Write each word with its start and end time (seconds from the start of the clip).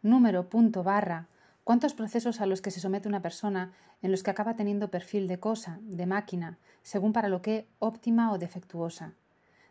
número, 0.00 0.48
punto, 0.48 0.82
barra, 0.82 1.26
cuántos 1.64 1.92
procesos 1.92 2.40
a 2.40 2.46
los 2.46 2.62
que 2.62 2.70
se 2.70 2.80
somete 2.80 3.08
una 3.08 3.20
persona 3.20 3.72
en 4.00 4.10
los 4.10 4.22
que 4.22 4.30
acaba 4.30 4.56
teniendo 4.56 4.90
perfil 4.90 5.28
de 5.28 5.38
cosa, 5.38 5.80
de 5.82 6.06
máquina, 6.06 6.56
según 6.82 7.12
para 7.12 7.28
lo 7.28 7.42
que 7.42 7.66
óptima 7.78 8.32
o 8.32 8.38
defectuosa. 8.38 9.12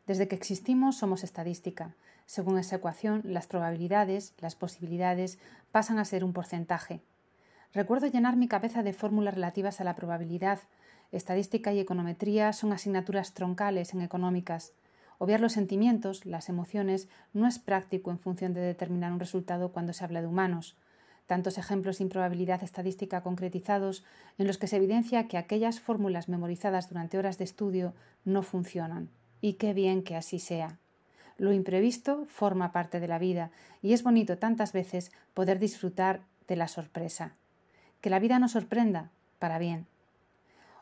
Desde 0.05 0.27
que 0.27 0.35
existimos 0.35 0.95
somos 0.95 1.23
estadística. 1.23 1.95
Según 2.27 2.59
esa 2.59 2.75
ecuación, 2.75 3.21
las 3.23 3.47
probabilidades, 3.47 4.35
las 4.37 4.53
posibilidades, 4.53 5.39
pasan 5.71 5.97
a 5.97 6.05
ser 6.05 6.23
un 6.23 6.33
porcentaje. 6.33 7.01
Recuerdo 7.73 8.05
llenar 8.05 8.35
mi 8.35 8.47
cabeza 8.47 8.83
de 8.83 8.93
fórmulas 8.93 9.33
relativas 9.33 9.81
a 9.81 9.83
la 9.85 9.95
probabilidad. 9.95 10.59
Estadística 11.11 11.73
y 11.73 11.79
econometría 11.79 12.53
son 12.53 12.71
asignaturas 12.73 13.33
troncales 13.33 13.95
en 13.95 14.01
económicas. 14.01 14.73
Obviar 15.23 15.39
los 15.39 15.53
sentimientos, 15.53 16.25
las 16.25 16.49
emociones, 16.49 17.07
no 17.31 17.47
es 17.47 17.57
práctico 17.57 18.11
en 18.11 18.19
función 18.19 18.53
de 18.53 18.59
determinar 18.59 19.13
un 19.13 19.21
resultado 19.21 19.71
cuando 19.71 19.93
se 19.93 20.03
habla 20.03 20.19
de 20.19 20.27
humanos. 20.27 20.75
Tantos 21.27 21.57
ejemplos 21.57 21.95
sin 21.95 22.09
probabilidad 22.09 22.61
estadística 22.61 23.21
concretizados 23.21 24.03
en 24.37 24.47
los 24.47 24.57
que 24.57 24.67
se 24.67 24.75
evidencia 24.75 25.29
que 25.29 25.37
aquellas 25.37 25.79
fórmulas 25.79 26.27
memorizadas 26.27 26.89
durante 26.89 27.17
horas 27.17 27.37
de 27.37 27.45
estudio 27.45 27.93
no 28.25 28.43
funcionan. 28.43 29.07
Y 29.39 29.53
qué 29.53 29.73
bien 29.73 30.03
que 30.03 30.17
así 30.17 30.39
sea. 30.39 30.77
Lo 31.37 31.53
imprevisto 31.53 32.25
forma 32.25 32.73
parte 32.73 32.99
de 32.99 33.07
la 33.07 33.17
vida 33.17 33.49
y 33.81 33.93
es 33.93 34.03
bonito 34.03 34.37
tantas 34.37 34.73
veces 34.73 35.13
poder 35.33 35.57
disfrutar 35.57 36.19
de 36.49 36.57
la 36.57 36.67
sorpresa. 36.67 37.31
Que 38.01 38.09
la 38.09 38.19
vida 38.19 38.39
nos 38.39 38.51
sorprenda, 38.51 39.09
para 39.39 39.57
bien. 39.57 39.87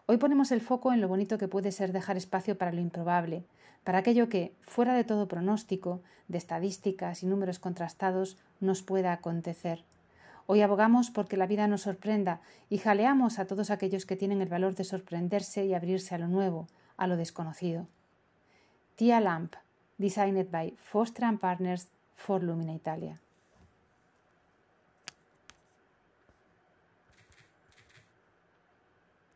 Hoy 0.07 0.17
ponemos 0.17 0.51
el 0.51 0.61
foco 0.61 0.94
en 0.94 0.99
lo 0.99 1.07
bonito 1.07 1.38
que 1.38 1.47
puede 1.47 1.71
ser 1.71 1.91
dejar 1.91 2.17
espacio 2.17 2.57
para 2.57 2.71
lo 2.71 2.81
improbable, 2.81 3.45
para 3.83 3.99
aquello 3.99 4.29
que, 4.29 4.53
fuera 4.61 4.93
de 4.93 5.03
todo 5.03 5.27
pronóstico, 5.27 6.01
de 6.27 6.37
estadísticas 6.37 7.23
y 7.23 7.25
números 7.25 7.59
contrastados, 7.59 8.38
nos 8.59 8.83
pueda 8.83 9.11
acontecer. 9.11 9.83
Hoy 10.47 10.61
abogamos 10.61 11.11
porque 11.11 11.38
la 11.38 11.47
vida 11.47 11.67
nos 11.67 11.81
sorprenda 11.81 12.41
y 12.69 12.77
jaleamos 12.77 13.39
a 13.39 13.45
todos 13.45 13.71
aquellos 13.71 14.05
que 14.05 14.15
tienen 14.15 14.41
el 14.41 14.49
valor 14.49 14.75
de 14.75 14.83
sorprenderse 14.83 15.65
y 15.65 15.73
abrirse 15.73 16.15
a 16.15 16.17
lo 16.17 16.27
nuevo, 16.27 16.67
a 16.97 17.07
lo 17.07 17.17
desconocido. 17.17 17.88
Tia 18.95 19.19
Lamp, 19.19 19.55
designed 19.97 20.51
by 20.51 20.75
Foster 20.77 21.25
Partners 21.39 21.89
for 22.16 22.43
Lumina 22.43 22.73
Italia. 22.73 23.19